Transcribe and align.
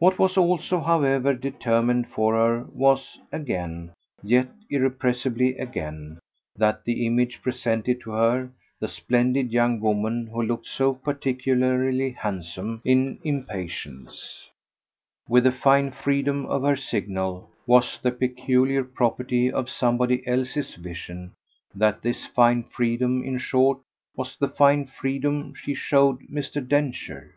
What 0.00 0.18
was 0.18 0.36
also, 0.36 0.80
however, 0.80 1.34
determined 1.34 2.08
for 2.08 2.34
her 2.34 2.64
was, 2.72 3.16
again, 3.30 3.92
yet 4.20 4.48
irrepressibly 4.68 5.56
again, 5.56 6.18
that 6.56 6.82
the 6.84 7.06
image 7.06 7.40
presented 7.42 8.00
to 8.00 8.10
her, 8.10 8.50
the 8.80 8.88
splendid 8.88 9.52
young 9.52 9.78
woman 9.78 10.26
who 10.26 10.42
looked 10.42 10.66
so 10.66 10.92
particularly 10.94 12.10
handsome 12.10 12.82
in 12.84 13.20
impatience, 13.22 14.48
with 15.28 15.44
the 15.44 15.52
fine 15.52 15.92
freedom 15.92 16.44
of 16.46 16.64
her 16.64 16.74
signal, 16.74 17.48
was 17.64 18.00
the 18.02 18.10
peculiar 18.10 18.82
property 18.82 19.48
of 19.48 19.70
somebody 19.70 20.26
else's 20.26 20.74
vision, 20.74 21.34
that 21.72 22.02
this 22.02 22.26
fine 22.26 22.64
freedom 22.64 23.22
in 23.22 23.38
short 23.38 23.78
was 24.16 24.36
the 24.36 24.48
fine 24.48 24.88
freedom 24.88 25.54
she 25.54 25.72
showed 25.72 26.18
Mr. 26.22 26.66
Densher. 26.68 27.36